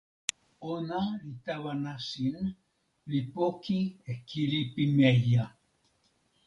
ona 0.71 0.99
li 1.23 1.33
tawa 1.45 1.73
nasin, 1.83 2.37
li 3.09 3.19
poki 3.33 3.79
e 4.11 4.13
kili 4.29 4.61
pimeja. 4.73 5.45